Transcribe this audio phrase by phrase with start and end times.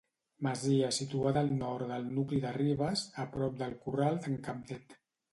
[0.45, 4.97] Masia situada al nord del nucli de Ribes, a prop del Corral d'en Capdet.